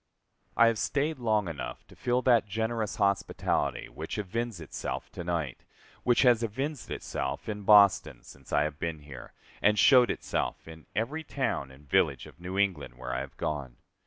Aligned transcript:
I 0.57 0.65
have 0.65 0.79
staid 0.79 1.19
long 1.19 1.47
enough 1.47 1.85
to 1.85 1.95
feel 1.95 2.23
that 2.23 2.47
generous 2.47 2.95
hospitality 2.95 3.87
which 3.87 4.17
evinces 4.17 4.59
itself 4.59 5.11
to 5.11 5.23
night, 5.23 5.63
which 6.01 6.23
has 6.23 6.41
evinced 6.41 6.89
itself 6.89 7.47
in 7.47 7.61
Boston 7.65 8.23
since 8.23 8.51
I 8.51 8.63
have 8.63 8.79
been 8.79 9.01
here, 9.01 9.33
and 9.61 9.77
showed 9.77 10.09
itself 10.09 10.67
in 10.67 10.87
every 10.95 11.23
town 11.23 11.69
and 11.69 11.87
village 11.87 12.25
of 12.25 12.39
New 12.39 12.57
England 12.57 12.97
where 12.97 13.13
I 13.13 13.19
have 13.19 13.37
gone. 13.37 13.77